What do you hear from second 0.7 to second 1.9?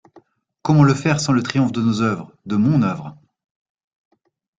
le faire sans le triomphe de